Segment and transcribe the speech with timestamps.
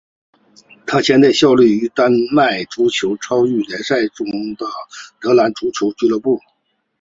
[0.87, 4.71] 他现在效力于丹麦足球超级联赛球队中日
[5.19, 6.41] 德兰足球俱乐部。